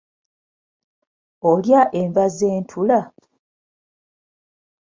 Olya 1.51 1.81
enva 1.99 2.25
z'entula? 2.37 2.99